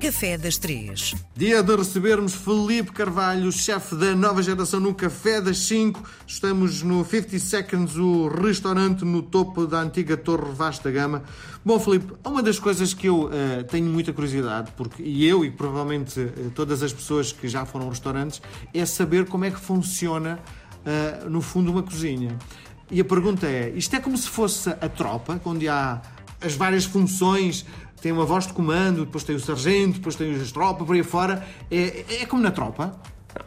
Café 0.00 0.38
das 0.38 0.56
Três. 0.56 1.14
Dia 1.36 1.62
de 1.62 1.76
recebermos 1.76 2.34
Felipe 2.34 2.90
Carvalho, 2.90 3.52
chefe 3.52 3.94
da 3.94 4.16
nova 4.16 4.42
geração 4.42 4.80
no 4.80 4.94
Café 4.94 5.42
das 5.42 5.58
5. 5.58 6.02
Estamos 6.26 6.82
no 6.82 7.04
50 7.04 7.38
Seconds, 7.38 7.96
o 7.96 8.28
restaurante 8.28 9.04
no 9.04 9.20
topo 9.20 9.66
da 9.66 9.78
antiga 9.82 10.16
Torre 10.16 10.52
Vasta 10.54 10.90
Gama. 10.90 11.22
Bom, 11.62 11.78
Felipe, 11.78 12.14
uma 12.24 12.42
das 12.42 12.58
coisas 12.58 12.94
que 12.94 13.08
eu 13.08 13.24
uh, 13.24 13.30
tenho 13.70 13.90
muita 13.92 14.10
curiosidade, 14.10 14.72
porque 14.74 15.02
e 15.02 15.26
eu 15.26 15.44
e 15.44 15.50
provavelmente 15.50 16.18
uh, 16.18 16.50
todas 16.54 16.82
as 16.82 16.94
pessoas 16.94 17.30
que 17.30 17.46
já 17.46 17.66
foram 17.66 17.90
restaurantes, 17.90 18.40
é 18.72 18.86
saber 18.86 19.26
como 19.26 19.44
é 19.44 19.50
que 19.50 19.60
funciona, 19.60 20.38
uh, 20.78 21.28
no 21.28 21.42
fundo, 21.42 21.70
uma 21.70 21.82
cozinha. 21.82 22.38
E 22.90 23.02
a 23.02 23.04
pergunta 23.04 23.46
é: 23.46 23.70
isto 23.76 23.94
é 23.94 24.00
como 24.00 24.16
se 24.16 24.30
fosse 24.30 24.70
a 24.70 24.88
tropa, 24.88 25.38
onde 25.44 25.68
há 25.68 26.00
as 26.40 26.54
várias 26.54 26.86
funções 26.86 27.66
tem 28.00 28.12
uma 28.12 28.24
voz 28.24 28.46
de 28.46 28.52
comando, 28.52 29.04
depois 29.04 29.24
tem 29.24 29.36
o 29.36 29.40
sargento, 29.40 29.98
depois 29.98 30.16
tem 30.16 30.34
as 30.34 30.50
tropas, 30.50 30.86
por 30.86 30.94
aí 30.94 31.02
fora. 31.02 31.44
É, 31.70 32.22
é 32.22 32.26
como 32.26 32.42
na 32.42 32.50
tropa? 32.50 32.98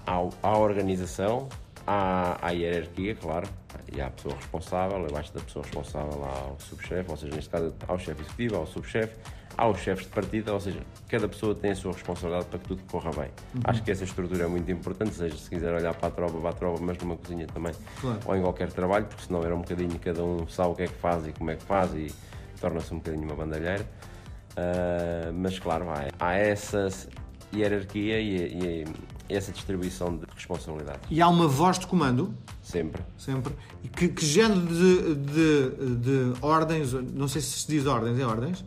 Há, 0.05 0.13
há 0.13 0.48
a 0.48 0.57
organização, 0.57 1.49
há, 1.85 2.38
há 2.41 2.52
hierarquia, 2.52 3.16
claro, 3.16 3.47
e 3.91 4.02
há 4.02 4.08
a 4.08 4.09
pessoa 4.09 4.35
responsável, 4.35 5.05
abaixo 5.05 5.34
da 5.34 5.41
pessoa 5.41 5.63
responsável 5.63 6.23
há 6.23 6.52
o 6.52 6.58
subchefe, 6.59 7.09
ou 7.09 7.17
seja, 7.17 7.35
neste 7.35 7.49
caso 7.49 7.73
há 7.88 7.94
o 7.94 7.99
chefe 7.99 8.21
executivo, 8.21 8.55
há 8.55 8.59
o 8.59 8.67
subchefe, 8.67 9.16
há 9.58 9.67
os 9.67 9.80
chefes 9.80 10.05
de 10.05 10.11
partida, 10.11 10.53
ou 10.53 10.59
seja, 10.59 10.80
cada 11.08 11.27
pessoa 11.27 11.53
tem 11.53 11.72
a 11.72 11.75
sua 11.75 11.94
responsabilidade 11.94 12.45
para 12.47 12.59
que 12.59 12.67
tudo 12.67 12.83
corra 12.89 13.11
bem. 13.11 13.30
Uhum. 13.55 13.61
Acho 13.66 13.83
que 13.83 13.91
essa 13.91 14.03
estrutura 14.03 14.45
é 14.45 14.47
muito 14.47 14.72
importante, 14.72 15.13
seja 15.13 15.38
se 15.38 15.49
quiser 15.49 15.73
olhar 15.73 15.94
para 15.94 16.08
a 16.08 16.11
tropa, 16.11 16.39
para 16.39 16.49
a 16.49 16.53
tropa, 16.53 16.80
mas 16.81 16.97
numa 16.97 17.17
cozinha 17.17 17.47
também, 17.47 17.73
claro. 18.02 18.20
ou 18.25 18.35
em 18.35 18.41
qualquer 18.41 18.72
trabalho, 18.72 19.05
porque 19.05 19.23
senão 19.23 19.44
era 19.44 19.55
um 19.55 19.61
bocadinho, 19.61 19.97
cada 19.99 20.23
um 20.23 20.47
sabe 20.47 20.70
o 20.70 20.75
que 20.75 20.83
é 20.83 20.88
que 20.88 20.95
faz 20.95 21.27
e 21.27 21.31
como 21.31 21.52
é 21.52 21.55
que 21.55 21.63
faz 21.63 21.94
e 21.94 22.13
torna-se 22.59 22.94
um 22.94 22.97
bocadinho 22.97 23.23
uma 23.23 23.35
bandalheira. 23.35 23.85
Uh, 24.53 25.34
mas 25.34 25.57
claro, 25.57 25.89
há, 25.89 26.07
há 26.20 26.34
essa 26.35 26.88
hierarquia 27.53 28.20
e, 28.20 28.35
e, 28.38 28.85
essa 29.30 29.52
distribuição 29.52 30.16
de 30.16 30.25
responsabilidades. 30.36 31.02
E 31.09 31.22
há 31.22 31.28
uma 31.28 31.47
voz 31.47 31.80
de 31.80 31.88
comando? 31.88 32.33
Sempre. 32.61 33.02
Sempre. 33.17 33.53
E 33.83 33.88
que, 33.88 34.09
que 34.09 34.25
género 34.25 34.61
de, 34.61 35.16
de, 35.16 35.95
de 35.95 36.33
ordens, 36.41 36.94
não 36.94 37.28
sei 37.28 37.41
se 37.41 37.59
se 37.59 37.67
diz 37.67 37.86
ordens, 37.86 38.19
é 38.19 38.25
ordens? 38.25 38.63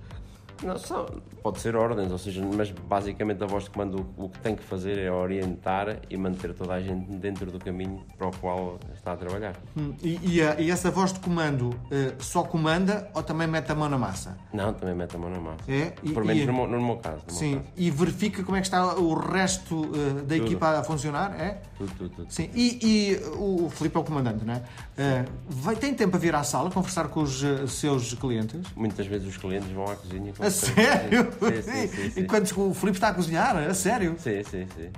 Não, 0.63 0.79
só, 0.79 1.07
pode 1.43 1.61
ser 1.61 1.77
ordens, 1.77 2.11
ou 2.11 2.19
seja, 2.19 2.45
mas 2.45 2.71
basicamente 2.71 3.43
a 3.43 3.47
voz 3.47 3.65
de 3.65 3.71
comando 3.71 4.07
o, 4.17 4.25
o 4.25 4.29
que 4.29 4.39
tem 4.41 4.57
que 4.57 4.63
fazer 4.63 4.99
é 4.99 5.11
orientar 5.11 5.99
e 6.09 6.17
manter 6.17 6.55
toda 6.55 6.75
a 6.75 6.81
gente 6.81 7.11
dentro 7.17 7.51
do 7.51 7.59
caminho 7.59 8.05
para 8.17 8.29
o 8.29 8.37
qual 8.39 8.79
está 8.95 9.13
a 9.13 9.17
trabalhar. 9.17 9.55
Hum, 9.77 9.95
e, 10.03 10.19
e, 10.23 10.43
a, 10.43 10.61
e, 10.61 10.71
essa 10.71 10.91
voz 10.91 11.13
de 11.13 11.21
comando 11.21 11.69
uh, 11.69 12.23
só 12.23 12.43
comanda 12.43 13.11
ou 13.15 13.23
também 13.23 13.47
mete 13.47 13.71
a 13.71 13.75
mão 13.75 13.89
na 13.89 13.99
massa? 13.99 14.37
Não, 14.53 14.73
também 14.73 14.95
mete 14.95 15.15
a 15.15 15.19
mão 15.19 15.31
na 15.31 15.41
massa. 15.41 15.71
É? 15.71 15.95
E, 16.03 16.13
Por 16.13 16.25
menos 16.25 16.47
no, 16.47 16.53
no, 16.53 16.79
no, 16.79 16.87
meu 16.87 16.97
caso. 16.97 17.23
No 17.27 17.33
sim, 17.33 17.51
meu 17.53 17.61
caso. 17.61 17.73
e 17.77 17.91
verifica 17.91 18.43
como 18.43 18.57
é 18.57 18.61
que 18.61 18.67
está 18.67 18.95
o 18.97 19.15
resto 19.15 19.77
uh, 19.77 20.15
da 20.23 20.35
tudo. 20.35 20.47
equipa 20.47 20.79
a 20.79 20.85
funcionar, 20.85 21.39
é? 21.39 21.61
Tudo, 21.77 21.93
tudo, 21.97 22.11
tudo. 22.11 22.33
Sim, 22.33 22.51
e, 22.55 22.79
e 22.83 23.17
o 23.37 23.69
Filipe 23.71 23.97
é 23.97 24.01
o 24.01 24.05
comandante, 24.05 24.45
não 24.45 24.55
é? 24.55 24.57
Uh, 24.57 25.31
vai, 25.49 25.77
tem 25.77 25.95
tempo 25.95 26.17
a 26.17 26.19
vir 26.19 26.35
à 26.35 26.43
sala, 26.43 26.71
conversar 26.71 27.09
com 27.09 27.23
os 27.23 27.45
seus 27.69 28.15
clientes? 28.15 28.61
Muitas 28.75 29.07
vezes 29.07 29.29
os 29.29 29.37
clientes 29.37 29.71
vão 29.71 29.85
à 29.85 29.95
cozinha. 29.95 30.33
A 30.47 30.51
sério? 30.51 31.29
Sim, 31.43 31.63
sim, 31.63 31.87
sim, 31.89 32.11
sim. 32.11 32.21
Enquanto 32.21 32.69
o 32.69 32.73
Filipe 32.73 32.99
está 32.99 33.09
a 33.09 33.15
cozinhar, 33.15 33.57
a 33.57 33.75
sério? 33.75 34.15
Sim, 34.19 34.45
sim, 34.45 34.67
sim. 34.77 34.91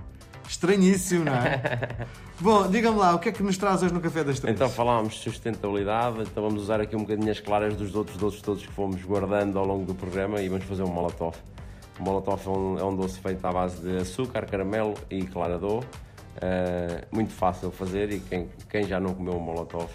Estranhíssimo, 0.47 1.25
não 1.25 1.35
é? 1.35 2.07
Bom, 2.41 2.69
diga-me 2.69 2.99
lá, 2.99 3.15
o 3.15 3.19
que 3.19 3.31
é 3.31 3.33
que 3.33 3.43
nos 3.43 3.57
traz 3.57 3.83
hoje 3.83 3.95
no 3.95 4.01
Café 4.01 4.25
das 4.25 4.41
Três? 4.41 4.55
Então 4.55 4.69
falámos 4.69 5.15
de 5.15 5.21
sustentabilidade, 5.21 6.21
então 6.23 6.43
vamos 6.43 6.63
usar 6.63 6.81
aqui 6.81 6.95
um 6.95 7.01
bocadinho 7.01 7.31
as 7.31 7.41
claras 7.41 7.75
dos 7.77 7.95
outros 7.95 8.17
doces 8.19 8.43
todos 8.43 8.65
que 8.65 8.73
fomos 8.73 9.03
guardando 9.03 9.59
ao 9.59 9.65
longo 9.65 9.87
do 9.87 9.95
programa 9.95 10.41
e 10.41 10.49
vamos 10.49 10.65
fazer 10.65 10.83
um 10.83 10.89
molotov. 10.89 11.37
O 11.99 12.03
molotov 12.03 12.47
é 12.47 12.51
um, 12.51 12.79
é 12.79 12.85
um 12.85 12.97
doce 12.97 13.19
feito 13.19 13.45
à 13.45 13.53
base 13.53 13.81
de 13.81 13.97
açúcar, 13.99 14.47
caramelo 14.47 14.95
e 15.11 15.25
clara 15.25 15.59
Uh, 15.59 17.05
muito 17.11 17.33
fácil 17.33 17.71
de 17.71 17.75
fazer 17.75 18.13
e 18.13 18.21
quem, 18.21 18.49
quem 18.71 18.85
já 18.85 19.01
não 19.01 19.13
comeu 19.13 19.35
um 19.35 19.41
molotov 19.41 19.91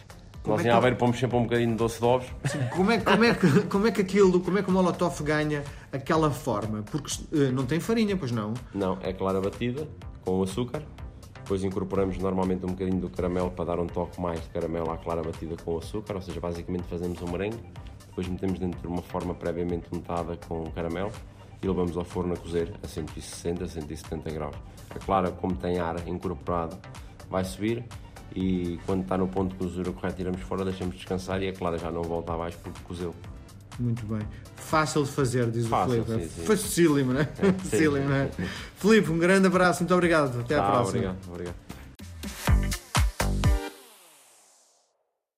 Nós 0.46 0.66
é 0.66 0.68
em 0.68 0.72
Aveiro 0.72 0.98
pomos 0.98 1.18
sempre 1.18 1.38
um 1.38 1.44
bocadinho 1.44 1.72
de 1.72 1.78
doce 1.78 2.00
de 2.00 2.06
ovos. 2.06 2.28
Como 2.76 2.92
é, 2.92 3.00
como, 3.00 3.24
é 3.24 3.34
que, 3.34 3.62
como 3.62 3.88
é 3.88 3.92
que 3.92 4.02
aquilo, 4.02 4.40
como 4.42 4.58
é 4.58 4.64
que 4.64 4.70
o 4.70 4.74
Molotov 4.74 5.24
ganha 5.24 5.64
aquela 5.92 6.30
forma? 6.32 6.84
Porque 6.84 7.14
uh, 7.32 7.52
não 7.52 7.66
tem 7.66 7.80
farinha, 7.80 8.18
pois 8.18 8.32
não? 8.32 8.54
Não, 8.74 8.98
é 9.02 9.14
clara 9.14 9.40
batida 9.40 9.88
com 10.26 10.44
açúcar. 10.44 10.84
Depois 11.36 11.64
incorporamos 11.64 12.18
normalmente 12.18 12.66
um 12.66 12.70
bocadinho 12.70 13.00
do 13.00 13.10
caramelo 13.10 13.52
para 13.52 13.66
dar 13.66 13.80
um 13.80 13.88
toque 13.88 14.20
mais 14.20 14.42
de 14.42 14.48
caramelo 14.50 14.92
à 14.92 14.98
clara 14.98 15.22
batida 15.22 15.56
com 15.64 15.78
açúcar, 15.78 16.16
ou 16.16 16.22
seja, 16.22 16.40
basicamente 16.40 16.84
fazemos 16.84 17.22
um 17.22 17.32
merengue. 17.32 17.60
Depois 18.08 18.28
metemos 18.28 18.60
dentro 18.60 18.80
de 18.80 18.88
uma 18.88 19.02
forma 19.02 19.34
previamente 19.34 19.88
untada 19.92 20.38
com 20.48 20.64
caramelo 20.72 21.12
e 21.62 21.68
levamos 21.68 21.98
ao 21.98 22.04
forno 22.04 22.34
a 22.34 22.38
cozer 22.38 22.74
a 22.84 22.88
160, 22.88 23.68
170 23.68 24.32
graus. 24.32 24.56
A 24.90 25.00
clara, 25.00 25.32
como 25.32 25.56
tem 25.56 25.80
ar 25.80 26.08
incorporado, 26.08 26.78
vai 27.30 27.44
subir 27.44 27.84
e 28.36 28.80
quando 28.86 29.04
está 29.04 29.18
no 29.18 29.28
ponto 29.28 29.52
de 29.52 29.58
cozura 29.58 29.92
correto 29.92 30.18
tiramos 30.18 30.42
fora, 30.42 30.66
deixamos 30.66 30.96
descansar 30.96 31.42
e 31.42 31.50
a 31.50 31.54
clara 31.54 31.78
já 31.78 31.92
não 31.92 32.04
volta 32.04 32.34
abaixo 32.34 32.58
porque 32.64 32.80
cozeu. 32.84 33.14
Muito 33.80 34.06
bem. 34.06 34.22
Fácil 34.56 35.04
de 35.04 35.12
fazer, 35.12 35.50
diz 35.50 35.68
Fácil, 35.68 36.02
o 36.02 36.06
Filipe. 36.06 36.30
Sim. 36.30 36.46
Facílimo, 36.46 37.14
não 37.14 37.20
é? 37.20 37.24
é 37.24 37.54
Facílimo, 37.54 38.10
não 38.10 38.16
é? 38.16 38.30
Filipe, 38.78 39.12
um 39.12 39.18
grande 39.18 39.48
abraço, 39.48 39.82
muito 39.82 39.94
obrigado. 39.94 40.40
Até 40.40 40.56
tá, 40.56 40.68
à 40.68 40.72
próxima. 40.72 40.90
Obrigado, 40.90 41.18
obrigado. 41.30 41.56